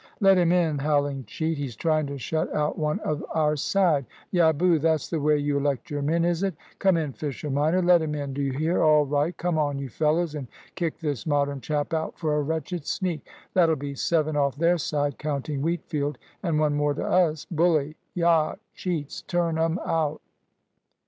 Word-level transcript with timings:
"Let 0.19 0.35
him 0.39 0.51
in! 0.51 0.79
howling 0.79 1.25
cheat! 1.25 1.59
he's 1.59 1.75
trying 1.75 2.07
to 2.07 2.17
shut 2.17 2.51
out 2.55 2.75
one 2.75 2.99
of 3.01 3.23
our 3.35 3.55
side! 3.55 4.07
Ya 4.31 4.51
boo! 4.51 4.79
That's 4.79 5.07
the 5.11 5.19
way 5.19 5.37
you 5.37 5.57
elect 5.59 5.91
your 5.91 6.01
men, 6.01 6.25
is 6.25 6.41
it! 6.41 6.55
Come 6.79 6.97
in, 6.97 7.13
Fisher 7.13 7.51
minor. 7.51 7.83
Let 7.83 8.01
him 8.01 8.15
in, 8.15 8.33
do 8.33 8.41
you 8.41 8.51
hear? 8.51 8.81
All 8.81 9.05
right; 9.05 9.37
come 9.37 9.59
on, 9.59 9.77
you 9.77 9.89
fellows, 9.89 10.33
and 10.33 10.47
kick 10.73 10.97
this 10.97 11.27
Modern 11.27 11.61
chap 11.61 11.93
out 11.93 12.17
for 12.17 12.35
a 12.35 12.41
wretched 12.41 12.87
sneak 12.87 13.27
(that'll 13.53 13.75
be 13.75 13.93
seven 13.93 14.35
off 14.35 14.55
their 14.55 14.79
side, 14.79 15.19
counting 15.19 15.61
Wheatfield; 15.61 16.17
and 16.41 16.59
one 16.59 16.73
more 16.73 16.95
to 16.95 17.05
us 17.05 17.45
bully!) 17.51 17.95
Yah, 18.15 18.55
cheats! 18.73 19.21
turn 19.21 19.59
'em 19.59 19.77
out!" 19.85 20.19